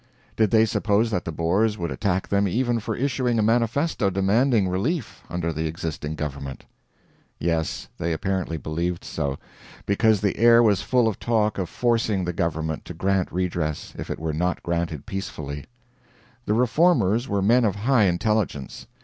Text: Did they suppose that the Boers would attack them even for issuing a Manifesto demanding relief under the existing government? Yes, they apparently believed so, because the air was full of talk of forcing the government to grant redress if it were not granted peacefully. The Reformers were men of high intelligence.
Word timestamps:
Did 0.35 0.49
they 0.49 0.65
suppose 0.65 1.11
that 1.11 1.25
the 1.25 1.31
Boers 1.31 1.77
would 1.77 1.91
attack 1.91 2.27
them 2.27 2.47
even 2.47 2.79
for 2.79 2.95
issuing 2.95 3.37
a 3.37 3.43
Manifesto 3.43 4.09
demanding 4.09 4.67
relief 4.67 5.21
under 5.29 5.53
the 5.53 5.67
existing 5.67 6.15
government? 6.15 6.65
Yes, 7.37 7.87
they 7.99 8.11
apparently 8.11 8.57
believed 8.57 9.03
so, 9.03 9.37
because 9.85 10.19
the 10.19 10.37
air 10.37 10.63
was 10.63 10.81
full 10.81 11.07
of 11.07 11.19
talk 11.19 11.59
of 11.59 11.69
forcing 11.69 12.25
the 12.25 12.33
government 12.33 12.83
to 12.85 12.95
grant 12.95 13.31
redress 13.31 13.93
if 13.95 14.09
it 14.09 14.17
were 14.17 14.33
not 14.33 14.63
granted 14.63 15.05
peacefully. 15.05 15.65
The 16.45 16.55
Reformers 16.55 17.29
were 17.29 17.43
men 17.43 17.63
of 17.63 17.75
high 17.75 18.05
intelligence. 18.05 18.87